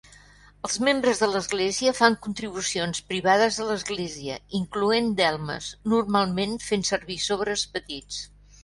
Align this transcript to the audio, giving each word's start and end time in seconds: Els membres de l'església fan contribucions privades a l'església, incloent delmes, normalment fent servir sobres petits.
Els 0.67 0.77
membres 0.85 1.19
de 1.23 1.27
l'església 1.33 1.93
fan 1.97 2.17
contribucions 2.27 3.03
privades 3.11 3.61
a 3.65 3.69
l'església, 3.73 4.41
incloent 4.63 5.15
delmes, 5.23 5.71
normalment 5.95 6.61
fent 6.71 6.89
servir 6.95 7.25
sobres 7.31 7.71
petits. 7.79 8.23